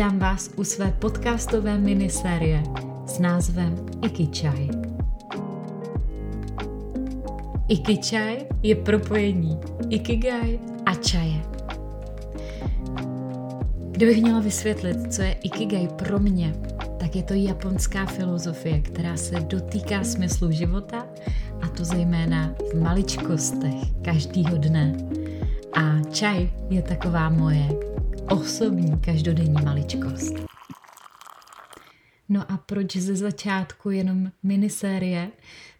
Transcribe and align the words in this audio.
Vítám 0.00 0.18
vás 0.18 0.50
u 0.56 0.64
své 0.64 0.92
podcastové 0.98 1.78
minisérie 1.78 2.62
s 3.06 3.18
názvem 3.18 3.76
Ikichai. 4.06 4.68
Ikichai 7.68 8.46
je 8.62 8.76
propojení 8.76 9.58
Ikigai 9.90 10.58
a 10.86 10.94
čaje. 10.94 11.42
Kdybych 13.90 14.22
měla 14.22 14.40
vysvětlit, 14.40 15.14
co 15.14 15.22
je 15.22 15.32
Ikigai 15.32 15.88
pro 15.88 16.18
mě, 16.18 16.54
tak 16.98 17.16
je 17.16 17.22
to 17.22 17.34
japonská 17.34 18.06
filozofie, 18.06 18.80
která 18.80 19.16
se 19.16 19.40
dotýká 19.40 20.04
smyslu 20.04 20.50
života 20.50 21.06
a 21.62 21.68
to 21.68 21.84
zejména 21.84 22.54
v 22.72 22.80
maličkostech 22.82 23.74
každýho 24.04 24.56
dne 24.56 24.96
a 25.76 26.00
čaj 26.10 26.50
je 26.70 26.82
taková 26.82 27.28
moje 27.28 27.89
osobní 28.30 29.00
každodenní 29.00 29.62
maličkost. 29.64 30.34
No 32.28 32.52
a 32.52 32.56
proč 32.56 32.96
ze 32.96 33.16
začátku 33.16 33.90
jenom 33.90 34.32
minisérie? 34.42 35.30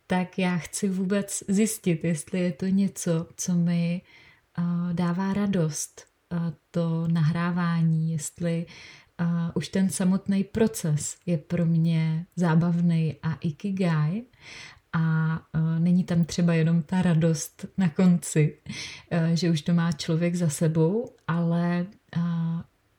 Tak 0.07 0.39
já 0.39 0.57
chci 0.57 0.89
vůbec 0.89 1.43
zjistit, 1.49 2.05
jestli 2.05 2.41
je 2.41 2.53
to 2.53 2.67
něco, 2.67 3.27
co 3.37 3.55
mi 3.55 4.03
uh, 4.59 4.93
dává 4.93 5.33
radost, 5.33 6.07
uh, 6.33 6.39
to 6.71 7.09
nahrávání, 7.09 8.13
jestli 8.13 8.67
uh, 9.21 9.27
už 9.55 9.69
ten 9.69 9.91
samotný 9.91 10.45
proces 10.45 11.17
je 11.27 11.39
pro 11.39 11.67
mě 11.67 12.27
zábavný 12.37 13.17
a 13.23 13.35
ikigai 13.35 14.23
a 14.93 15.39
není 15.79 16.05
tam 16.05 16.25
třeba 16.25 16.55
jenom 16.55 16.83
ta 16.83 17.03
radost 17.03 17.67
na 17.79 17.89
konci, 17.89 18.59
že 19.35 19.51
už 19.51 19.63
to 19.63 19.75
má 19.75 19.93
člověk 19.93 20.35
za 20.35 20.49
sebou, 20.49 21.15
ale 21.27 21.87
uh, 22.17 22.23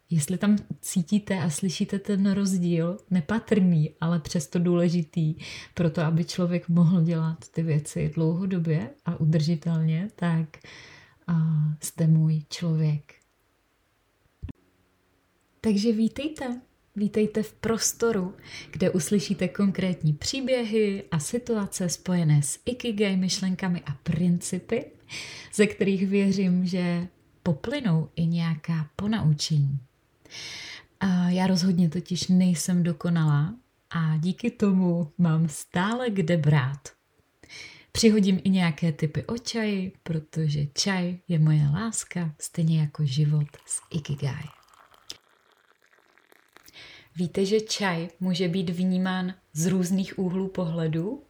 jestli 0.09 0.37
tam 0.37 0.57
cítíte 0.81 1.39
a 1.39 1.49
slyšíte 1.49 1.99
ten 1.99 2.31
rozdíl, 2.31 2.97
nepatrný, 3.09 3.95
ale 4.01 4.19
přesto 4.19 4.59
důležitý, 4.59 5.35
pro 5.73 5.89
to, 5.89 6.01
aby 6.01 6.25
člověk 6.25 6.69
mohl 6.69 7.01
dělat 7.01 7.49
ty 7.49 7.63
věci 7.63 8.11
dlouhodobě 8.15 8.89
a 9.05 9.19
udržitelně, 9.19 10.09
tak 10.15 10.57
uh, 11.29 11.35
jste 11.81 12.07
můj 12.07 12.43
člověk. 12.49 13.13
Takže 15.61 15.91
vítejte 15.91 16.61
Vítejte 16.95 17.43
v 17.43 17.53
prostoru, 17.53 18.33
kde 18.71 18.89
uslyšíte 18.89 19.47
konkrétní 19.47 20.13
příběhy 20.13 21.03
a 21.11 21.19
situace 21.19 21.89
spojené 21.89 22.41
s 22.41 22.59
ikigai 22.65 23.17
myšlenkami 23.17 23.81
a 23.85 23.93
principy, 24.03 24.85
ze 25.53 25.67
kterých 25.67 26.07
věřím, 26.07 26.65
že 26.65 27.07
poplynou 27.43 28.09
i 28.15 28.25
nějaká 28.25 28.89
ponaučení. 28.95 29.79
Já 31.27 31.47
rozhodně 31.47 31.89
totiž 31.89 32.27
nejsem 32.27 32.83
dokonalá 32.83 33.53
a 33.89 34.17
díky 34.17 34.51
tomu 34.51 35.11
mám 35.17 35.49
stále 35.49 36.09
kde 36.09 36.37
brát. 36.37 36.89
Přihodím 37.91 38.41
i 38.43 38.49
nějaké 38.49 38.91
typy 38.91 39.23
o 39.23 39.37
čaji, 39.37 39.91
protože 40.03 40.65
čaj 40.65 41.17
je 41.27 41.39
moje 41.39 41.69
láska, 41.73 42.33
stejně 42.39 42.79
jako 42.79 43.05
život 43.05 43.47
s 43.65 43.81
ikigai. 43.89 44.43
Víte, 47.15 47.45
že 47.45 47.59
čaj 47.59 48.09
může 48.19 48.47
být 48.47 48.69
vnímán 48.69 49.33
z 49.53 49.65
různých 49.65 50.19
úhlů 50.19 50.47
pohledu? 50.47 51.23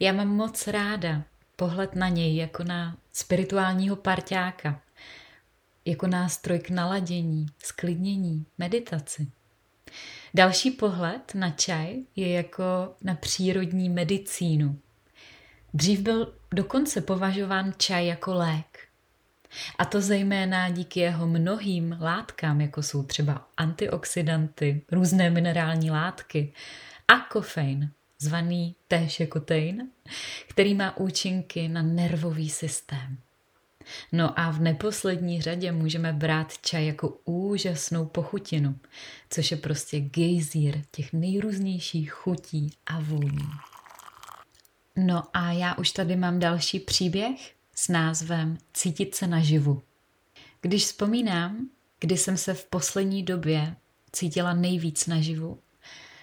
Já 0.00 0.12
mám 0.12 0.28
moc 0.28 0.66
ráda 0.66 1.22
pohled 1.56 1.94
na 1.94 2.08
něj 2.08 2.36
jako 2.36 2.64
na 2.64 2.96
spirituálního 3.12 3.96
parťáka, 3.96 4.82
jako 5.84 6.06
nástroj 6.06 6.58
k 6.58 6.70
naladění, 6.70 7.46
sklidnění, 7.58 8.46
meditaci. 8.58 9.26
Další 10.34 10.70
pohled 10.70 11.34
na 11.34 11.50
čaj 11.50 11.96
je 12.16 12.32
jako 12.32 12.94
na 13.02 13.14
přírodní 13.14 13.88
medicínu. 13.88 14.78
Dřív 15.74 16.00
byl 16.00 16.34
dokonce 16.54 17.00
považován 17.00 17.72
čaj 17.76 18.06
jako 18.06 18.34
lék. 18.34 18.78
A 19.78 19.84
to 19.84 20.00
zejména 20.00 20.70
díky 20.70 21.00
jeho 21.00 21.26
mnohým 21.26 21.96
látkám, 22.00 22.60
jako 22.60 22.82
jsou 22.82 23.02
třeba 23.02 23.48
antioxidanty, 23.56 24.82
různé 24.92 25.30
minerální 25.30 25.90
látky 25.90 26.52
a 27.08 27.18
kofein, 27.18 27.90
zvaný 28.18 28.74
též 28.88 29.20
jako 29.20 29.40
tein, 29.40 29.88
který 30.48 30.74
má 30.74 30.96
účinky 30.96 31.68
na 31.68 31.82
nervový 31.82 32.50
systém. 32.50 33.18
No 34.12 34.40
a 34.40 34.50
v 34.50 34.60
neposlední 34.60 35.42
řadě 35.42 35.72
můžeme 35.72 36.12
brát 36.12 36.58
čaj 36.58 36.86
jako 36.86 37.18
úžasnou 37.24 38.06
pochutinu, 38.06 38.78
což 39.30 39.50
je 39.50 39.56
prostě 39.56 40.00
gejzír 40.00 40.82
těch 40.90 41.12
nejrůznějších 41.12 42.12
chutí 42.12 42.70
a 42.86 43.00
vůní. 43.00 43.48
No 44.96 45.22
a 45.34 45.52
já 45.52 45.74
už 45.74 45.90
tady 45.90 46.16
mám 46.16 46.38
další 46.38 46.80
příběh, 46.80 47.54
s 47.74 47.88
názvem 47.88 48.58
Cítit 48.74 49.14
se 49.14 49.26
naživu. 49.26 49.82
Když 50.60 50.84
vzpomínám, 50.84 51.68
kdy 52.00 52.16
jsem 52.16 52.36
se 52.36 52.54
v 52.54 52.64
poslední 52.64 53.22
době 53.22 53.76
cítila 54.12 54.54
nejvíc 54.54 55.06
naživu, 55.06 55.58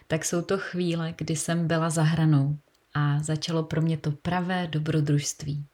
tak 0.08 0.26
jsou 0.26 0.42
to 0.42 0.58
chvíle, 0.58 1.14
kdy 1.18 1.36
jsem 1.36 1.68
byla 1.68 1.90
za 1.90 2.04
hranou 2.04 2.58
a 2.94 3.24
začalo 3.24 3.64
pro 3.64 3.82
mě 3.82 3.98
to 3.98 4.12
pravé 4.12 4.68
dobrodružství. 4.68 5.66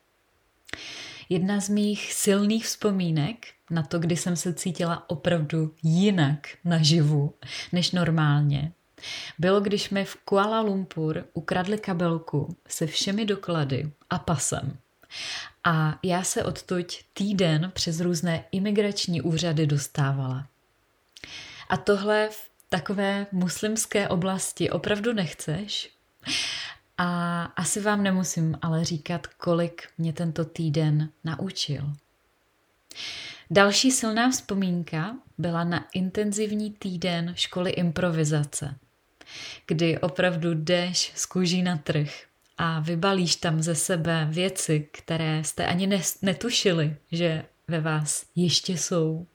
Jedna 1.29 1.59
z 1.59 1.69
mých 1.69 2.13
silných 2.13 2.65
vzpomínek 2.65 3.47
na 3.69 3.83
to, 3.83 3.99
kdy 3.99 4.17
jsem 4.17 4.35
se 4.35 4.53
cítila 4.53 5.09
opravdu 5.09 5.75
jinak 5.83 6.47
naživu 6.63 7.33
než 7.71 7.91
normálně, 7.91 8.71
bylo, 9.39 9.61
když 9.61 9.89
mi 9.89 10.05
v 10.05 10.15
Kuala 10.15 10.61
Lumpur 10.61 11.25
ukradli 11.33 11.77
kabelku 11.77 12.57
se 12.67 12.87
všemi 12.87 13.25
doklady 13.25 13.91
a 14.09 14.19
pasem. 14.19 14.77
A 15.63 15.99
já 16.03 16.23
se 16.23 16.43
odtud 16.43 16.85
týden 17.13 17.71
přes 17.73 17.99
různé 17.99 18.45
imigrační 18.51 19.21
úřady 19.21 19.67
dostávala. 19.67 20.47
A 21.69 21.77
tohle 21.77 22.29
v 22.31 22.49
takové 22.69 23.27
muslimské 23.31 24.07
oblasti 24.07 24.69
opravdu 24.69 25.13
nechceš? 25.13 25.91
A 26.97 27.43
asi 27.43 27.81
vám 27.81 28.03
nemusím 28.03 28.57
ale 28.61 28.85
říkat, 28.85 29.27
kolik 29.27 29.89
mě 29.97 30.13
tento 30.13 30.45
týden 30.45 31.09
naučil. 31.23 31.93
Další 33.49 33.91
silná 33.91 34.29
vzpomínka 34.29 35.15
byla 35.37 35.63
na 35.63 35.85
intenzivní 35.93 36.71
týden 36.71 37.33
školy 37.35 37.71
improvizace, 37.71 38.75
kdy 39.67 39.99
opravdu 39.99 40.53
jdeš 40.53 41.11
z 41.15 41.25
kůží 41.25 41.63
na 41.63 41.77
trh 41.77 42.09
a 42.57 42.79
vybalíš 42.79 43.35
tam 43.35 43.61
ze 43.61 43.75
sebe 43.75 44.27
věci, 44.29 44.87
které 44.91 45.43
jste 45.43 45.65
ani 45.65 45.99
netušili, 46.21 46.95
že 47.11 47.45
ve 47.67 47.81
vás 47.81 48.25
ještě 48.35 48.77
jsou. 48.77 49.25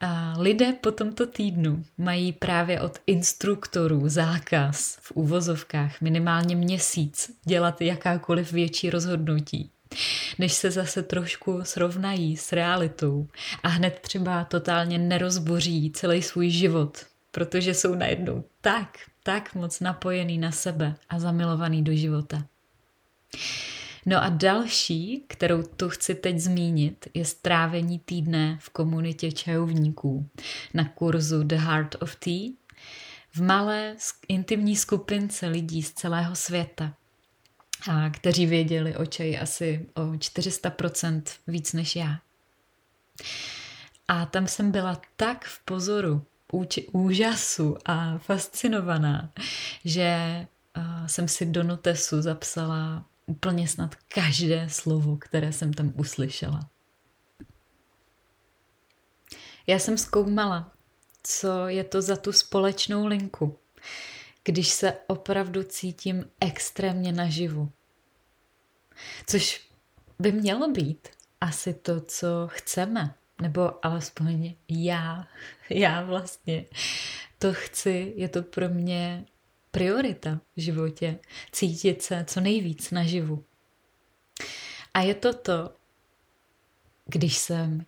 A 0.00 0.34
lidé 0.38 0.72
po 0.72 0.92
tomto 0.92 1.26
týdnu 1.26 1.84
mají 1.98 2.32
právě 2.32 2.80
od 2.80 2.98
instruktorů 3.06 4.08
zákaz 4.08 4.98
v 5.00 5.12
úvozovkách 5.12 6.00
minimálně 6.00 6.56
měsíc 6.56 7.30
dělat 7.44 7.80
jakákoliv 7.80 8.52
větší 8.52 8.90
rozhodnutí, 8.90 9.70
než 10.38 10.52
se 10.52 10.70
zase 10.70 11.02
trošku 11.02 11.60
srovnají 11.62 12.36
s 12.36 12.52
realitou 12.52 13.26
a 13.62 13.68
hned 13.68 13.98
třeba 14.00 14.44
totálně 14.44 14.98
nerozboří 14.98 15.90
celý 15.90 16.22
svůj 16.22 16.50
život, 16.50 17.06
protože 17.30 17.74
jsou 17.74 17.94
najednou 17.94 18.44
tak 18.60 18.98
tak 19.26 19.54
moc 19.54 19.80
napojený 19.80 20.38
na 20.38 20.52
sebe 20.52 20.94
a 21.08 21.18
zamilovaný 21.18 21.82
do 21.82 21.92
života. 21.92 22.46
No 24.06 24.22
a 24.22 24.28
další, 24.28 25.24
kterou 25.28 25.62
tu 25.62 25.88
chci 25.88 26.14
teď 26.14 26.38
zmínit, 26.38 27.08
je 27.14 27.24
strávení 27.24 27.98
týdne 27.98 28.58
v 28.60 28.70
komunitě 28.70 29.32
čajovníků 29.32 30.28
na 30.74 30.84
kurzu 30.88 31.42
The 31.42 31.56
Heart 31.56 32.02
of 32.02 32.16
Tea 32.16 32.50
v 33.32 33.42
malé 33.42 33.96
intimní 34.28 34.76
skupince 34.76 35.46
lidí 35.46 35.82
z 35.82 35.92
celého 35.92 36.36
světa, 36.36 36.94
a 37.90 38.10
kteří 38.10 38.46
věděli 38.46 38.96
o 38.96 39.06
čaji 39.06 39.38
asi 39.38 39.86
o 39.94 40.02
400% 40.02 41.22
víc 41.46 41.72
než 41.72 41.96
já. 41.96 42.20
A 44.08 44.26
tam 44.26 44.46
jsem 44.46 44.70
byla 44.70 45.00
tak 45.16 45.44
v 45.44 45.60
pozoru 45.64 46.24
úžasu 46.92 47.76
a 47.84 48.18
fascinovaná, 48.18 49.30
že 49.84 50.46
jsem 51.06 51.28
si 51.28 51.46
do 51.46 51.62
notesu 51.62 52.22
zapsala 52.22 53.04
úplně 53.26 53.68
snad 53.68 53.94
každé 53.94 54.68
slovo, 54.68 55.16
které 55.16 55.52
jsem 55.52 55.72
tam 55.72 55.92
uslyšela. 55.96 56.70
Já 59.66 59.78
jsem 59.78 59.98
zkoumala, 59.98 60.72
co 61.22 61.68
je 61.68 61.84
to 61.84 62.02
za 62.02 62.16
tu 62.16 62.32
společnou 62.32 63.06
linku, 63.06 63.58
když 64.44 64.68
se 64.68 64.96
opravdu 65.06 65.62
cítím 65.62 66.24
extrémně 66.40 67.12
naživu. 67.12 67.72
Což 69.26 69.70
by 70.18 70.32
mělo 70.32 70.70
být 70.70 71.08
asi 71.40 71.74
to, 71.74 72.00
co 72.00 72.26
chceme 72.46 73.14
nebo 73.42 73.86
alespoň 73.86 74.54
já, 74.68 75.26
já 75.70 76.02
vlastně 76.02 76.64
to 77.38 77.52
chci, 77.54 78.12
je 78.16 78.28
to 78.28 78.42
pro 78.42 78.68
mě 78.68 79.26
priorita 79.76 80.40
v 80.56 80.60
životě, 80.60 81.18
cítit 81.52 82.02
se 82.02 82.24
co 82.28 82.40
nejvíc 82.40 82.90
naživu. 82.90 83.44
A 84.94 85.00
je 85.00 85.14
to 85.14 85.34
to, 85.34 85.74
když 87.06 87.38
jsem 87.38 87.86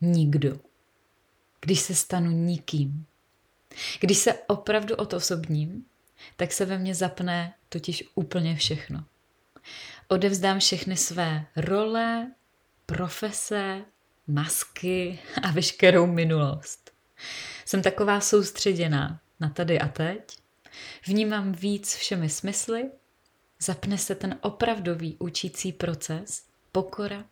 nikdo, 0.00 0.60
když 1.60 1.80
se 1.80 1.94
stanu 1.94 2.30
nikým, 2.30 3.06
když 4.00 4.18
se 4.18 4.34
opravdu 4.34 4.96
odosobním, 4.96 5.84
tak 6.36 6.52
se 6.52 6.64
ve 6.64 6.78
mně 6.78 6.94
zapne 6.94 7.54
totiž 7.68 8.04
úplně 8.14 8.56
všechno. 8.56 9.04
Odevzdám 10.08 10.58
všechny 10.60 10.96
své 10.96 11.46
role, 11.56 12.32
profese, 12.86 13.84
masky 14.26 15.18
a 15.42 15.50
veškerou 15.50 16.06
minulost. 16.06 16.90
Jsem 17.64 17.82
taková 17.82 18.20
soustředěná 18.20 19.20
na 19.40 19.48
tady 19.48 19.80
a 19.80 19.88
teď, 19.88 20.45
vnímám 21.06 21.52
víc 21.52 21.94
všemi 21.94 22.28
smysly, 22.28 22.90
zapne 23.58 23.98
se 23.98 24.14
ten 24.14 24.38
opravdový 24.40 25.16
učící 25.18 25.72
proces, 25.72 26.42
pokora 26.72 27.24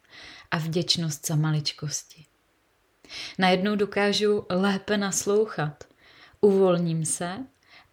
a 0.50 0.58
vděčnost 0.58 1.26
za 1.26 1.36
maličkosti. 1.36 2.26
Najednou 3.38 3.76
dokážu 3.76 4.46
lépe 4.50 4.96
naslouchat, 4.96 5.84
uvolním 6.40 7.04
se 7.04 7.38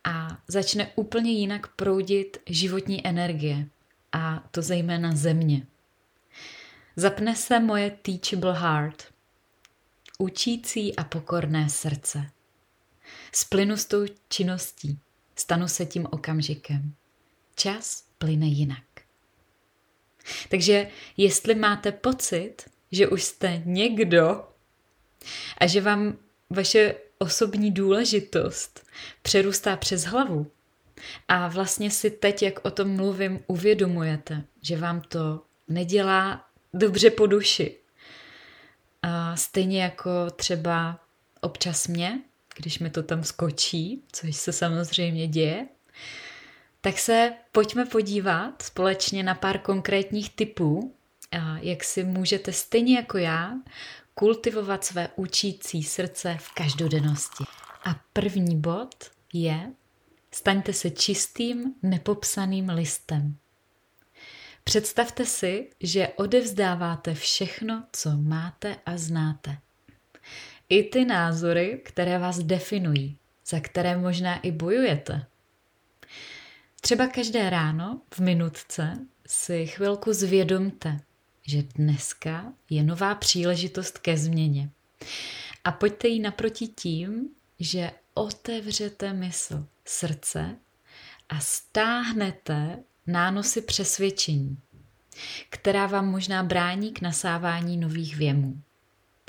a 0.03 0.27
začne 0.47 0.91
úplně 0.95 1.31
jinak 1.31 1.75
proudit 1.75 2.37
životní 2.49 3.07
energie, 3.07 3.67
a 4.11 4.43
to 4.51 4.61
zejména 4.61 5.15
země. 5.15 5.67
Zapne 6.95 7.35
se 7.35 7.59
moje 7.59 7.91
teachable 7.91 8.53
heart, 8.53 9.03
učící 10.17 10.95
a 10.95 11.03
pokorné 11.03 11.69
srdce. 11.69 12.31
Splynu 13.31 13.77
s 13.77 13.85
tou 13.85 14.05
činností, 14.29 14.99
stanu 15.41 15.67
se 15.67 15.85
tím 15.85 16.07
okamžikem. 16.11 16.93
Čas 17.55 18.03
plyne 18.17 18.45
jinak. 18.45 18.83
Takže 20.49 20.87
jestli 21.17 21.55
máte 21.55 21.91
pocit, 21.91 22.55
že 22.91 23.07
už 23.07 23.23
jste 23.23 23.61
někdo 23.65 24.47
a 25.57 25.67
že 25.67 25.81
vám 25.81 26.17
vaše 26.49 26.95
osobní 27.17 27.71
důležitost 27.71 28.85
přerůstá 29.21 29.77
přes 29.77 30.03
hlavu 30.03 30.51
a 31.27 31.47
vlastně 31.47 31.91
si 31.91 32.11
teď, 32.11 32.41
jak 32.43 32.65
o 32.65 32.71
tom 32.71 32.95
mluvím, 32.95 33.39
uvědomujete, 33.47 34.43
že 34.61 34.77
vám 34.77 35.01
to 35.01 35.41
nedělá 35.67 36.45
dobře 36.73 37.09
po 37.09 37.27
duši. 37.27 37.77
A 39.01 39.35
stejně 39.35 39.83
jako 39.83 40.11
třeba 40.35 40.99
občas 41.41 41.87
mě, 41.87 42.21
když 42.61 42.79
mi 42.79 42.89
to 42.89 43.03
tam 43.03 43.23
skočí, 43.23 44.03
což 44.11 44.35
se 44.35 44.53
samozřejmě 44.53 45.27
děje, 45.27 45.67
tak 46.81 46.99
se 46.99 47.33
pojďme 47.51 47.85
podívat 47.85 48.61
společně 48.61 49.23
na 49.23 49.35
pár 49.35 49.59
konkrétních 49.59 50.29
typů, 50.29 50.95
jak 51.61 51.83
si 51.83 52.03
můžete 52.03 52.53
stejně 52.53 52.95
jako 52.95 53.17
já 53.17 53.53
kultivovat 54.13 54.85
své 54.85 55.09
učící 55.15 55.83
srdce 55.83 56.37
v 56.39 56.53
každodennosti. 56.53 57.43
A 57.85 57.95
první 58.13 58.61
bod 58.61 58.95
je 59.33 59.71
staňte 60.33 60.73
se 60.73 60.89
čistým, 60.89 61.73
nepopsaným 61.83 62.69
listem. 62.69 63.37
Představte 64.63 65.25
si, 65.25 65.69
že 65.79 66.07
odevzdáváte 66.07 67.13
všechno, 67.13 67.83
co 67.91 68.17
máte 68.17 68.75
a 68.85 68.97
znáte. 68.97 69.57
I 70.71 70.83
ty 70.83 71.05
názory, 71.05 71.81
které 71.85 72.19
vás 72.19 72.39
definují, 72.39 73.17
za 73.45 73.59
které 73.59 73.97
možná 73.97 74.39
i 74.39 74.51
bojujete. 74.51 75.25
Třeba 76.81 77.07
každé 77.07 77.49
ráno 77.49 78.01
v 78.13 78.19
minutce 78.19 78.99
si 79.27 79.67
chvilku 79.67 80.13
zvědomte, 80.13 80.99
že 81.47 81.63
dneska 81.75 82.53
je 82.69 82.83
nová 82.83 83.15
příležitost 83.15 83.97
ke 83.97 84.17
změně. 84.17 84.69
A 85.63 85.71
pojďte 85.71 86.07
jí 86.07 86.19
naproti 86.19 86.67
tím, 86.67 87.29
že 87.59 87.91
otevřete 88.13 89.13
mysl, 89.13 89.67
srdce 89.85 90.55
a 91.29 91.39
stáhnete 91.39 92.83
nánosy 93.07 93.61
přesvědčení, 93.61 94.57
která 95.49 95.87
vám 95.87 96.07
možná 96.07 96.43
brání 96.43 96.91
k 96.91 97.01
nasávání 97.01 97.77
nových 97.77 98.17
věmů. 98.17 98.61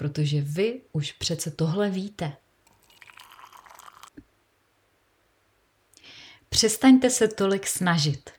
Protože 0.03 0.41
vy 0.41 0.81
už 0.93 1.13
přece 1.13 1.51
tohle 1.51 1.91
víte. 1.91 2.33
Přestaňte 6.49 7.11
se 7.11 7.29
tolik 7.29 7.67
snažit. 7.67 8.31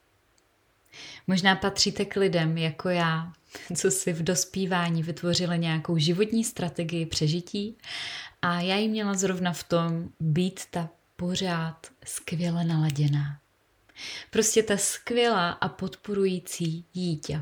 Možná 1.27 1.55
patříte 1.55 2.05
k 2.05 2.15
lidem 2.15 2.57
jako 2.57 2.89
já, 2.89 3.33
co 3.75 3.91
si 3.91 4.13
v 4.13 4.23
dospívání 4.23 5.03
vytvořili 5.03 5.59
nějakou 5.59 5.97
životní 5.97 6.43
strategii 6.43 7.05
přežití 7.05 7.77
a 8.41 8.61
já 8.61 8.75
ji 8.75 8.87
měla 8.87 9.13
zrovna 9.13 9.53
v 9.53 9.63
tom 9.63 10.09
být 10.19 10.65
ta 10.69 10.89
pořád 11.15 11.87
skvěle 12.05 12.63
naladěná. 12.63 13.39
Prostě 14.29 14.63
ta 14.63 14.77
skvělá 14.77 15.51
a 15.51 15.69
podporující 15.69 16.85
dítě. 16.93 17.41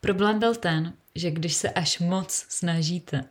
Problém 0.00 0.38
byl 0.38 0.54
ten, 0.54 0.96
že 1.14 1.30
když 1.30 1.54
se 1.54 1.70
až 1.70 1.98
moc 1.98 2.46
snažíte, 2.48 3.24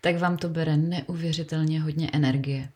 tak 0.00 0.18
vám 0.18 0.36
to 0.36 0.48
bere 0.48 0.76
neuvěřitelně 0.76 1.80
hodně 1.80 2.10
energie. 2.12 2.70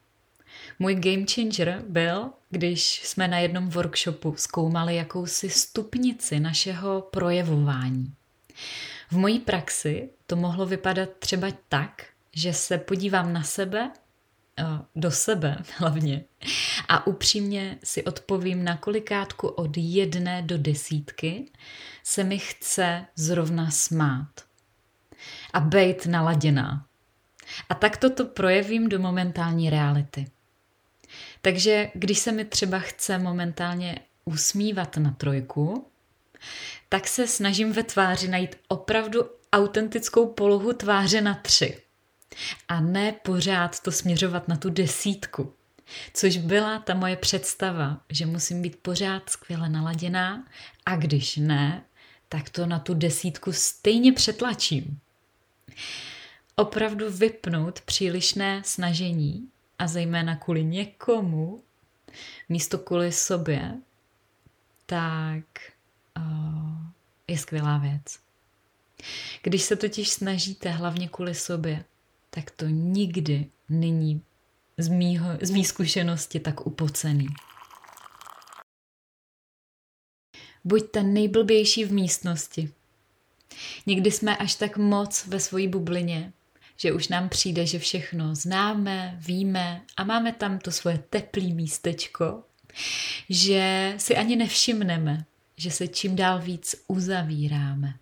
Můj 0.79 0.95
game 0.95 1.27
changer 1.35 1.83
byl, 1.89 2.31
když 2.51 3.03
jsme 3.05 3.29
na 3.29 3.39
jednom 3.39 3.69
workshopu 3.69 4.35
zkoumali 4.37 4.97
jakousi 4.97 5.51
stupnici 5.51 6.41
našeho 6.41 7.01
projevování. 7.01 8.15
V 9.11 9.19
mojí 9.19 9.39
praxi 9.39 10.11
to 10.27 10.37
mohlo 10.37 10.67
vypadat 10.67 11.09
třeba 11.19 11.49
tak, 11.69 12.07
že 12.33 12.53
se 12.53 12.79
podívám 12.79 13.33
na 13.33 13.43
sebe, 13.43 13.91
do 14.95 15.11
sebe 15.11 15.57
hlavně, 15.77 16.25
a 16.89 17.07
upřímně 17.07 17.79
si 17.85 18.05
odpovím 18.05 18.65
na 18.65 18.77
kolikátku 18.77 19.49
od 19.49 19.77
jedné 19.77 20.43
do 20.43 20.59
desítky 20.59 21.51
se 22.05 22.25
mi 22.25 22.39
chce 22.39 23.07
zrovna 23.17 23.71
smát 23.71 24.31
a 25.53 25.61
být 25.61 26.07
naladěná. 26.07 26.87
A 27.69 27.75
tak 27.75 27.97
toto 27.97 28.25
projevím 28.25 28.89
do 28.89 28.99
momentální 28.99 29.71
reality. 29.71 30.27
Takže 31.43 31.91
když 31.95 32.19
se 32.19 32.33
mi 32.33 32.45
třeba 32.45 32.79
chce 32.79 33.19
momentálně 33.19 33.99
usmívat 34.25 34.97
na 34.97 35.11
trojku, 35.11 35.87
tak 36.89 37.09
se 37.09 37.27
snažím 37.27 37.73
ve 37.73 37.83
tváři 37.83 38.29
najít 38.29 38.57
opravdu 38.69 39.21
autentickou 39.53 40.27
polohu 40.27 40.73
tváře 40.73 41.21
na 41.21 41.35
tři. 41.35 41.83
A 42.69 42.81
ne 42.81 43.13
pořád 43.13 43.81
to 43.81 43.93
směřovat 43.93 44.49
na 44.49 44.57
tu 44.57 44.71
desítku. 44.71 45.55
Což 46.15 46.37
byla 46.37 46.79
ta 46.79 46.95
moje 46.95 47.17
představa, 47.17 48.01
že 48.11 48.27
musím 48.27 48.63
být 48.63 48.77
pořád 48.83 49.31
skvěle 49.31 49.69
naladěná 49.69 50.45
a 50.87 50.97
když 50.97 51.37
ne, 51.37 51.85
tak 52.29 52.49
to 52.49 52.67
na 52.67 52.79
tu 52.79 52.95
desítku 52.95 53.53
stejně 53.53 54.13
přetlačím. 54.13 55.01
Opravdu 56.57 57.11
vypnout 57.11 57.81
přílišné 57.81 58.63
snažení 58.65 59.49
a 59.79 59.87
zejména 59.87 60.37
kvůli 60.37 60.65
někomu, 60.65 61.63
místo 62.49 62.79
kvůli 62.79 63.13
sobě, 63.13 63.75
tak 64.87 65.45
je 67.29 67.39
skvělá 67.39 67.79
věc. 67.79 68.19
Když 69.43 69.63
se 69.63 69.77
totiž 69.77 70.09
snažíte 70.09 70.71
hlavně 70.71 71.09
kvůli 71.09 71.35
sobě, 71.35 71.85
tak 72.31 72.51
to 72.51 72.67
nikdy 72.69 73.47
není 73.69 74.23
z, 74.79 74.89
mýho, 74.89 75.27
z 75.43 75.51
mý 75.51 75.65
zkušenosti 75.65 76.41
tak 76.41 76.67
upocený. 76.67 77.27
Buďte 80.65 81.03
nejblbější 81.03 81.85
v 81.85 81.93
místnosti. 81.93 82.73
Někdy 83.87 84.11
jsme 84.11 84.37
až 84.37 84.55
tak 84.55 84.77
moc 84.77 85.27
ve 85.27 85.41
svojí 85.41 85.69
bublině, 85.69 86.33
že 86.77 86.93
už 86.93 87.09
nám 87.09 87.29
přijde, 87.29 87.67
že 87.67 87.79
všechno 87.79 88.35
známe, 88.35 89.17
víme 89.21 89.85
a 89.97 90.05
máme 90.05 90.33
tam 90.33 90.59
to 90.59 90.71
svoje 90.71 90.99
teplý 91.11 91.55
místečko, 91.55 92.43
že 93.31 93.95
si 93.99 94.17
ani 94.17 94.37
nevšimneme, 94.37 95.25
že 95.57 95.71
se 95.71 95.89
čím 95.89 96.17
dál 96.17 96.41
víc 96.41 96.85
uzavíráme. 96.89 97.95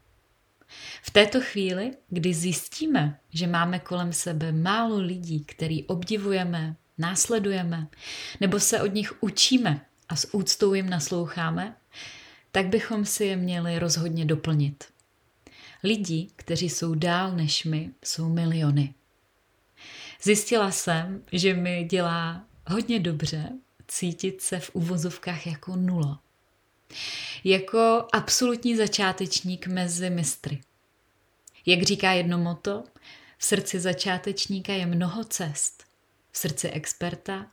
V 1.03 1.11
této 1.11 1.41
chvíli, 1.41 1.93
kdy 2.09 2.35
zjistíme, 2.35 3.21
že 3.31 3.47
máme 3.47 3.79
kolem 3.79 4.13
sebe 4.13 4.53
málo 4.53 5.01
lidí, 5.01 5.45
který 5.45 5.85
obdivujeme, 5.85 6.77
následujeme, 6.99 7.87
nebo 8.41 8.61
se 8.61 8.83
od 8.83 8.95
nich 8.95 9.23
učíme 9.23 9.87
a 10.09 10.17
s 10.17 10.35
úctou 10.35 10.75
jim 10.75 10.91
nasloucháme, 10.91 11.77
tak 12.53 12.67
bychom 12.67 13.05
si 13.05 13.25
je 13.25 13.37
měli 13.37 13.79
rozhodně 13.79 14.25
doplnit. 14.25 14.85
Lidí, 15.85 16.33
kteří 16.37 16.69
jsou 16.69 16.95
dál 16.95 17.33
než 17.33 17.65
my, 17.65 17.91
jsou 18.05 18.29
miliony. 18.29 18.95
Zjistila 20.23 20.71
jsem, 20.71 21.23
že 21.33 21.55
mi 21.55 21.85
dělá 21.85 22.45
hodně 22.67 23.01
dobře 23.01 23.49
cítit 23.89 24.43
se 24.43 24.61
v 24.61 24.71
uvozovkách 24.73 25.47
jako 25.47 25.77
nula. 25.77 26.21
Jako 27.45 28.09
absolutní 28.13 28.77
začátečník 28.77 29.67
mezi 29.67 30.11
mistry. 30.11 30.61
Jak 31.67 31.83
říká 31.83 32.13
jedno 32.13 32.39
moto, 32.39 32.85
v 33.39 33.45
srdci 33.45 33.81
začátečníka 33.81 34.73
je 34.73 34.87
mnoho 34.87 35.25
cest, 35.25 35.85
v 36.31 36.39
srdci 36.39 36.69
experta 36.69 37.47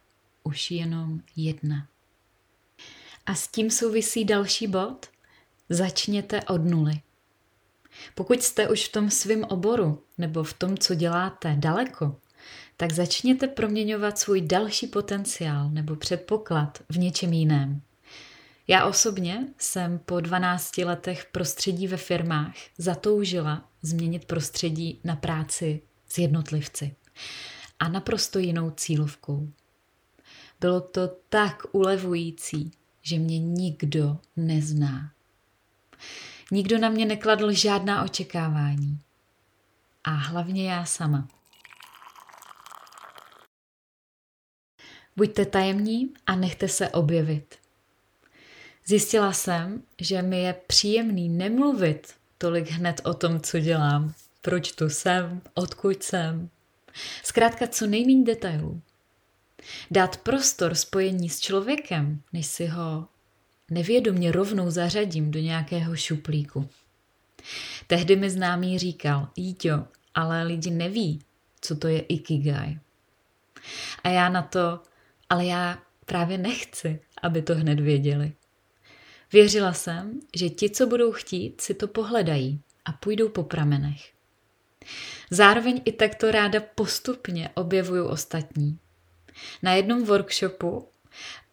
už 0.43 0.71
jenom 0.71 1.21
jedna. 1.35 1.87
A 3.25 3.35
s 3.35 3.47
tím 3.47 3.71
souvisí 3.71 4.25
další 4.25 4.67
bod. 4.67 5.05
Začněte 5.69 6.41
od 6.43 6.65
nuly. 6.65 7.01
Pokud 8.15 8.43
jste 8.43 8.69
už 8.69 8.87
v 8.87 8.91
tom 8.91 9.09
svém 9.09 9.43
oboru 9.43 10.03
nebo 10.17 10.43
v 10.43 10.53
tom, 10.53 10.77
co 10.77 10.95
děláte, 10.95 11.55
daleko, 11.59 12.15
tak 12.77 12.91
začněte 12.91 13.47
proměňovat 13.47 14.19
svůj 14.19 14.41
další 14.41 14.87
potenciál 14.87 15.69
nebo 15.69 15.95
předpoklad 15.95 16.83
v 16.89 16.97
něčem 16.97 17.33
jiném. 17.33 17.81
Já 18.67 18.85
osobně 18.85 19.47
jsem 19.57 19.99
po 19.99 20.19
12 20.19 20.77
letech 20.77 21.25
prostředí 21.25 21.87
ve 21.87 21.97
firmách 21.97 22.55
zatoužila 22.77 23.69
změnit 23.81 24.25
prostředí 24.25 24.99
na 25.03 25.15
práci 25.15 25.81
s 26.07 26.17
jednotlivci 26.17 26.95
a 27.79 27.87
naprosto 27.87 28.39
jinou 28.39 28.71
cílovkou. 28.71 29.51
Bylo 30.59 30.81
to 30.81 31.07
tak 31.29 31.63
ulevující, 31.71 32.71
že 33.01 33.19
mě 33.19 33.39
nikdo 33.39 34.17
nezná. 34.35 35.11
Nikdo 36.51 36.77
na 36.77 36.89
mě 36.89 37.05
nekladl 37.05 37.51
žádná 37.51 38.03
očekávání. 38.03 38.99
A 40.03 40.09
hlavně 40.09 40.71
já 40.71 40.85
sama. 40.85 41.27
Buďte 45.15 45.45
tajemní 45.45 46.13
a 46.25 46.35
nechte 46.35 46.67
se 46.67 46.89
objevit. 46.89 47.64
Zjistila 48.87 49.33
jsem, 49.33 49.83
že 50.01 50.21
mi 50.21 50.41
je 50.41 50.53
příjemný 50.67 51.29
nemluvit 51.29 52.13
tolik 52.37 52.71
hned 52.71 53.01
o 53.03 53.13
tom, 53.13 53.41
co 53.41 53.59
dělám, 53.59 54.13
proč 54.41 54.71
tu 54.71 54.89
jsem, 54.89 55.41
odkud 55.53 56.03
jsem. 56.03 56.49
Zkrátka 57.23 57.67
co 57.67 57.87
nejméně 57.87 58.25
detailů. 58.25 58.81
Dát 59.91 60.17
prostor 60.17 60.75
spojení 60.75 61.29
s 61.29 61.39
člověkem, 61.39 62.21
než 62.33 62.45
si 62.45 62.65
ho 62.65 63.07
nevědomě 63.71 64.31
rovnou 64.31 64.71
zařadím 64.71 65.31
do 65.31 65.39
nějakého 65.39 65.95
šuplíku. 65.95 66.69
Tehdy 67.87 68.15
mi 68.15 68.29
známý 68.29 68.79
říkal, 68.79 69.29
Jíťo, 69.35 69.85
ale 70.15 70.43
lidi 70.43 70.71
neví, 70.71 71.21
co 71.61 71.75
to 71.75 71.87
je 71.87 71.99
ikigai. 71.99 72.79
A 74.03 74.09
já 74.09 74.29
na 74.29 74.41
to, 74.41 74.79
ale 75.29 75.45
já 75.45 75.77
právě 76.05 76.37
nechci, 76.37 76.99
aby 77.21 77.41
to 77.41 77.55
hned 77.55 77.79
věděli. 77.79 78.33
Věřila 79.35 79.73
jsem, 79.73 80.19
že 80.35 80.49
ti, 80.49 80.69
co 80.69 80.87
budou 80.87 81.11
chtít, 81.11 81.61
si 81.61 81.73
to 81.73 81.87
pohledají 81.87 82.61
a 82.85 82.91
půjdou 82.91 83.29
po 83.29 83.43
pramenech. 83.43 84.13
Zároveň 85.31 85.81
i 85.85 85.91
takto 85.91 86.31
ráda 86.31 86.59
postupně 86.75 87.49
objevuju 87.53 88.07
ostatní. 88.07 88.79
Na 89.63 89.73
jednom 89.73 90.03
workshopu 90.03 90.87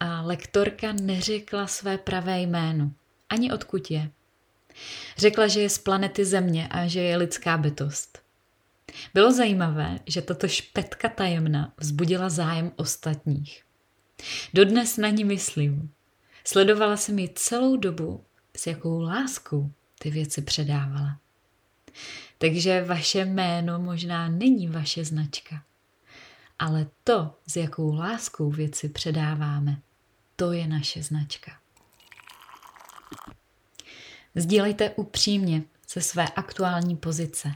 a 0.00 0.22
lektorka 0.22 0.92
neřekla 0.92 1.66
své 1.66 1.98
pravé 1.98 2.40
jméno, 2.40 2.92
ani 3.28 3.52
odkud 3.52 3.90
je. 3.90 4.10
Řekla, 5.16 5.46
že 5.48 5.60
je 5.60 5.70
z 5.70 5.78
planety 5.78 6.24
Země 6.24 6.68
a 6.70 6.86
že 6.86 7.00
je 7.00 7.16
lidská 7.16 7.58
bytost. 7.58 8.22
Bylo 9.14 9.32
zajímavé, 9.32 9.98
že 10.06 10.22
tato 10.22 10.48
špetka 10.48 11.08
tajemna 11.08 11.72
vzbudila 11.76 12.28
zájem 12.28 12.72
ostatních. 12.76 13.62
Dodnes 14.54 14.96
na 14.96 15.08
ní 15.08 15.24
myslím. 15.24 15.92
Sledovala 16.44 16.96
jsem 16.96 17.18
ji 17.18 17.28
celou 17.34 17.76
dobu, 17.76 18.24
s 18.56 18.66
jakou 18.66 19.00
láskou 19.00 19.70
ty 19.98 20.10
věci 20.10 20.42
předávala. 20.42 21.18
Takže 22.38 22.84
vaše 22.84 23.24
jméno 23.24 23.78
možná 23.78 24.28
není 24.28 24.68
vaše 24.68 25.04
značka, 25.04 25.62
ale 26.58 26.86
to, 27.04 27.34
s 27.46 27.56
jakou 27.56 27.94
láskou 27.94 28.50
věci 28.50 28.88
předáváme, 28.88 29.80
to 30.36 30.52
je 30.52 30.66
naše 30.66 31.02
značka. 31.02 31.52
Sdílejte 34.34 34.90
upřímně 34.90 35.62
ze 35.88 36.00
své 36.00 36.28
aktuální 36.28 36.96
pozice. 36.96 37.52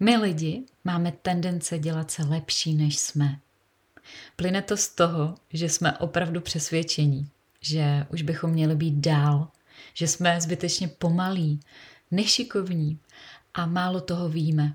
My 0.00 0.16
lidi 0.16 0.62
máme 0.84 1.12
tendence 1.12 1.78
dělat 1.78 2.10
se 2.10 2.22
lepší, 2.22 2.74
než 2.74 2.98
jsme. 2.98 3.40
Plyne 4.36 4.62
to 4.62 4.76
z 4.76 4.88
toho, 4.88 5.34
že 5.52 5.68
jsme 5.68 5.98
opravdu 5.98 6.40
přesvědčení, 6.40 7.30
že 7.64 8.06
už 8.12 8.22
bychom 8.22 8.50
měli 8.50 8.76
být 8.76 8.94
dál, 8.94 9.48
že 9.94 10.08
jsme 10.08 10.40
zbytečně 10.40 10.88
pomalí, 10.88 11.60
nešikovní 12.10 12.98
a 13.54 13.66
málo 13.66 14.00
toho 14.00 14.28
víme. 14.28 14.74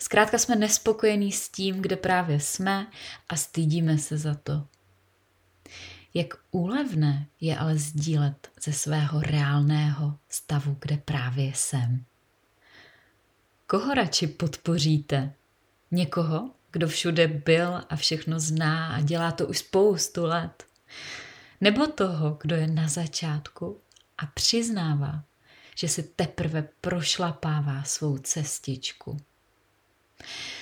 Zkrátka 0.00 0.38
jsme 0.38 0.56
nespokojení 0.56 1.32
s 1.32 1.48
tím, 1.48 1.82
kde 1.82 1.96
právě 1.96 2.40
jsme 2.40 2.86
a 3.28 3.36
stydíme 3.36 3.98
se 3.98 4.18
za 4.18 4.34
to. 4.34 4.66
Jak 6.14 6.34
úlevné 6.50 7.26
je 7.40 7.58
ale 7.58 7.78
sdílet 7.78 8.50
ze 8.62 8.72
svého 8.72 9.20
reálného 9.20 10.18
stavu, 10.28 10.76
kde 10.80 10.96
právě 10.96 11.52
jsem. 11.54 12.04
Koho 13.66 13.94
radši 13.94 14.26
podpoříte? 14.26 15.32
Někoho, 15.90 16.50
kdo 16.70 16.88
všude 16.88 17.28
byl 17.28 17.80
a 17.88 17.96
všechno 17.96 18.40
zná 18.40 18.94
a 18.94 19.00
dělá 19.00 19.32
to 19.32 19.46
už 19.46 19.58
spoustu 19.58 20.24
let? 20.24 20.66
Nebo 21.60 21.86
toho, 21.86 22.38
kdo 22.40 22.56
je 22.56 22.66
na 22.66 22.88
začátku 22.88 23.80
a 24.18 24.26
přiznává, 24.26 25.24
že 25.74 25.88
si 25.88 26.02
teprve 26.02 26.68
prošlapává 26.80 27.82
svou 27.82 28.18
cestičku? 28.18 29.16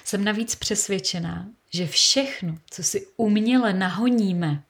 Jsem 0.05 0.25
navíc 0.25 0.55
přesvědčená, 0.55 1.49
že 1.71 1.87
všechno, 1.87 2.59
co 2.71 2.83
si 2.83 3.07
uměle 3.17 3.73
nahoníme, 3.73 4.63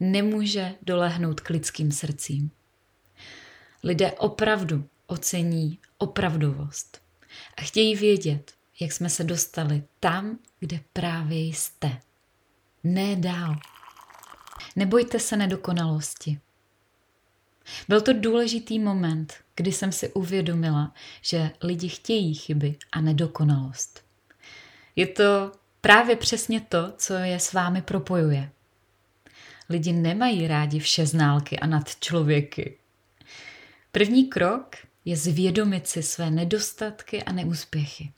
nemůže 0.00 0.74
dolehnout 0.82 1.40
k 1.40 1.50
lidským 1.50 1.92
srdcím. 1.92 2.50
Lidé 3.84 4.12
opravdu 4.12 4.88
ocení 5.06 5.78
opravdovost 5.98 7.02
a 7.56 7.62
chtějí 7.62 7.96
vědět, 7.96 8.54
jak 8.80 8.92
jsme 8.92 9.10
se 9.10 9.24
dostali 9.24 9.82
tam, 10.00 10.38
kde 10.60 10.80
právě 10.92 11.38
jste. 11.38 12.00
Ne 12.84 13.16
dál. 13.16 13.56
Nebojte 14.76 15.18
se 15.20 15.36
nedokonalosti. 15.36 16.40
Byl 17.88 18.00
to 18.00 18.12
důležitý 18.12 18.78
moment, 18.78 19.34
kdy 19.56 19.72
jsem 19.72 19.92
si 19.92 20.12
uvědomila, 20.12 20.94
že 21.22 21.50
lidi 21.62 21.88
chtějí 21.88 22.34
chyby 22.34 22.76
a 22.92 23.00
nedokonalost. 23.00 24.04
Je 24.96 25.06
to 25.06 25.52
právě 25.80 26.16
přesně 26.16 26.60
to, 26.60 26.92
co 26.96 27.14
je 27.14 27.40
s 27.40 27.52
vámi 27.52 27.82
propojuje. 27.82 28.50
Lidi 29.68 29.92
nemají 29.92 30.46
rádi 30.46 30.78
vše 30.78 31.06
ználky 31.06 31.58
a 31.58 31.66
nad 31.66 31.96
člověky. 32.00 32.78
První 33.92 34.26
krok 34.26 34.76
je 35.04 35.16
zvědomit 35.16 35.88
si 35.88 36.02
své 36.02 36.30
nedostatky 36.30 37.22
a 37.22 37.32
neúspěchy. 37.32 38.12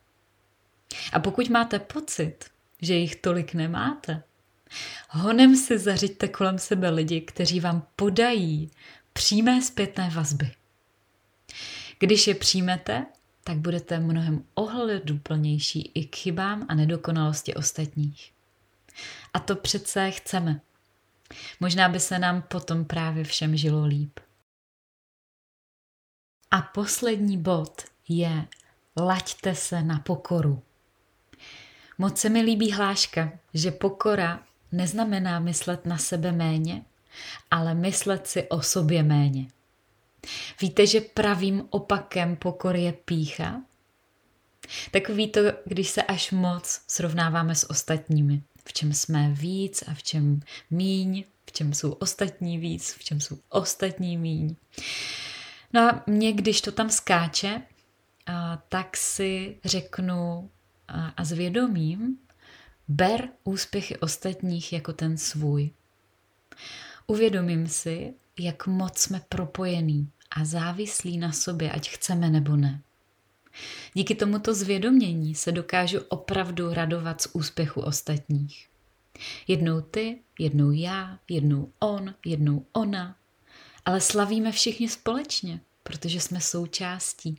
A 1.12 1.21
pokud 1.21 1.49
máte 1.49 1.79
pocit, 1.79 2.45
že 2.83 2.95
jich 2.95 3.17
tolik 3.17 3.55
nemáte, 3.55 4.23
honem 5.08 5.56
si 5.56 5.78
zařiďte 5.78 6.28
kolem 6.28 6.58
sebe 6.58 6.90
lidi, 6.90 7.20
kteří 7.20 7.60
vám 7.60 7.87
podají 7.96 8.70
přímé 9.12 9.62
zpětné 9.62 10.10
vazby. 10.10 10.52
Když 11.98 12.26
je 12.26 12.34
přijmete, 12.34 13.06
tak 13.44 13.56
budete 13.56 13.98
mnohem 13.98 14.44
ohleduplnější 14.54 15.92
i 15.94 16.04
k 16.04 16.16
chybám 16.16 16.66
a 16.68 16.75
nedokonalosti 16.75 17.54
ostatních. 17.54 18.32
A 19.34 19.38
to 19.38 19.56
přece 19.56 20.10
chceme. 20.10 20.60
Možná 21.60 21.88
by 21.88 22.00
se 22.00 22.18
nám 22.18 22.42
potom 22.42 22.84
právě 22.84 23.25
všem 23.25 23.56
žilo 23.56 23.84
líp. 23.84 24.20
A 26.50 26.62
poslední 26.62 27.38
bod 27.38 27.84
je 28.08 28.46
laďte 28.96 29.54
se 29.54 29.82
na 29.82 29.98
pokoru. 29.98 30.62
Moc 31.98 32.18
se 32.18 32.28
mi 32.28 32.42
líbí 32.42 32.72
hláška, 32.72 33.32
že 33.54 33.70
pokora 33.70 34.42
neznamená 34.72 35.40
myslet 35.40 35.87
na 35.87 35.98
sebe 35.98 36.32
méně, 36.32 36.84
ale 37.50 37.75
myslet 37.75 38.26
si 38.26 38.48
o 38.48 38.62
sobě 38.62 39.02
méně. 39.02 39.48
Víte, 40.60 40.87
že 40.87 41.00
pravým 41.00 41.66
opakem 41.70 42.37
pokory 42.37 42.82
je 42.82 42.92
pícha? 42.92 43.62
Takový 44.90 45.28
to, 45.28 45.40
když 45.64 45.90
se 45.90 46.02
až 46.02 46.30
moc 46.30 46.80
srovnáváme 46.87 47.54
s 47.54 47.70
ostatními. 47.70 48.42
V 48.64 48.72
čem 48.72 48.92
jsme 48.92 49.30
víc 49.30 49.84
a 49.87 49.94
v 49.94 50.02
čem 50.02 50.40
míň, 50.70 51.25
v 51.46 51.52
čem 51.52 51.75
jsou 51.75 51.92
ostatní 51.92 52.58
víc, 52.58 52.92
v 52.92 53.04
čem 53.04 53.20
jsou 53.20 53.38
ostatní 53.48 54.16
míň. 54.16 54.56
No 55.72 55.80
a 55.80 56.02
mě, 56.06 56.32
když 56.32 56.60
to 56.60 56.72
tam 56.72 56.90
skáče, 56.90 57.62
tak 58.68 58.96
si 58.96 59.58
řeknu 59.64 60.50
a 61.16 61.25
zvědomím, 61.25 62.18
ber 62.88 63.28
úspěchy 63.45 63.97
ostatních 63.97 64.73
jako 64.73 64.92
ten 64.92 65.16
svůj. 65.18 65.71
Uvědomím 67.07 67.66
si, 67.66 68.14
jak 68.38 68.66
moc 68.66 68.99
jsme 68.99 69.21
propojení 69.28 70.11
a 70.30 70.45
závislí 70.45 71.18
na 71.18 71.33
sobě, 71.33 71.71
ať 71.71 71.90
chceme 71.90 72.30
nebo 72.30 72.57
ne. 72.57 72.83
Díky 73.95 74.14
tomuto 74.14 74.54
zvědomění 74.54 75.35
se 75.35 75.52
dokážu 75.52 75.99
opravdu 76.09 76.75
radovat 76.75 77.23
z 77.23 77.28
úspěchu 77.33 77.80
ostatních. 77.80 78.68
Jednou 79.47 79.80
ty, 79.80 80.18
jednou 80.38 80.71
já, 80.71 81.18
jednou 81.28 81.73
on, 81.78 82.14
jednou 82.26 82.66
ona, 82.73 83.16
ale 83.85 84.00
slavíme 84.00 84.52
všichni 84.52 84.88
společně, 84.88 85.61
protože 85.83 86.21
jsme 86.21 86.40
součástí. 86.40 87.38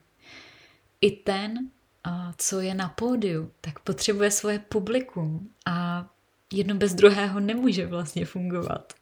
I 1.01 1.11
ten, 1.11 1.69
co 2.37 2.61
je 2.61 2.73
na 2.75 2.89
pódiu, 2.89 3.51
tak 3.61 3.79
potřebuje 3.79 4.31
svoje 4.31 4.59
publikum 4.59 5.53
a 5.65 6.07
jedno 6.53 6.75
bez 6.75 6.93
druhého 6.93 7.39
nemůže 7.39 7.87
vlastně 7.87 8.25
fungovat. 8.25 8.93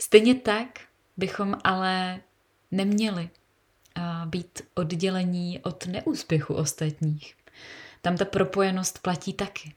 Stejně 0.00 0.34
tak 0.34 0.68
bychom 1.16 1.58
ale 1.64 2.20
neměli 2.70 3.30
být 4.24 4.62
oddělení 4.74 5.60
od 5.62 5.86
neúspěchu 5.86 6.54
ostatních. 6.54 7.34
Tam 8.02 8.16
ta 8.16 8.24
propojenost 8.24 9.02
platí 9.02 9.32
taky. 9.32 9.74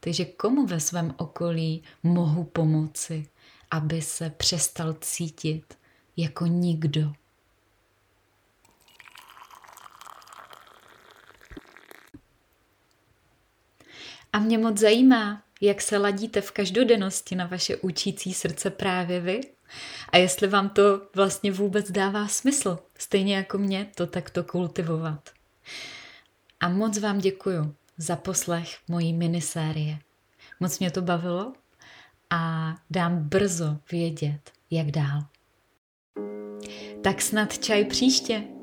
Takže 0.00 0.24
komu 0.24 0.66
ve 0.66 0.80
svém 0.80 1.14
okolí 1.16 1.82
mohu 2.02 2.44
pomoci, 2.44 3.28
aby 3.70 4.02
se 4.02 4.30
přestal 4.30 4.92
cítit 4.92 5.78
jako 6.16 6.46
nikdo? 6.46 7.12
A 14.32 14.38
mě 14.38 14.58
moc 14.58 14.78
zajímá, 14.78 15.42
jak 15.60 15.82
se 15.82 15.98
ladíte 15.98 16.40
v 16.40 16.50
každodennosti 16.50 17.34
na 17.34 17.46
vaše 17.46 17.76
učící 17.76 18.34
srdce 18.34 18.70
právě 18.70 19.20
vy 19.20 19.40
a 20.08 20.16
jestli 20.16 20.48
vám 20.48 20.68
to 20.68 21.02
vlastně 21.14 21.52
vůbec 21.52 21.90
dává 21.90 22.28
smysl, 22.28 22.78
stejně 22.98 23.36
jako 23.36 23.58
mě 23.58 23.86
to 23.94 24.06
takto 24.06 24.44
kultivovat. 24.44 25.30
A 26.60 26.68
moc 26.68 26.98
vám 26.98 27.18
děkuju 27.18 27.74
za 27.98 28.16
poslech 28.16 28.78
mojí 28.88 29.12
minisérie. 29.12 29.98
Moc 30.60 30.78
mě 30.78 30.90
to 30.90 31.02
bavilo 31.02 31.52
a 32.30 32.74
dám 32.90 33.28
brzo 33.28 33.78
vědět, 33.92 34.52
jak 34.70 34.90
dál. 34.90 35.22
Tak 37.02 37.22
snad 37.22 37.58
čaj 37.58 37.84
příště. 37.84 38.59